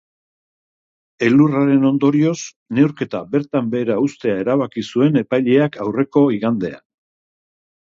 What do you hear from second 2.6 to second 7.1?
neurketa bertan behera uztea erabaki zuen epaileak aurreko igandean.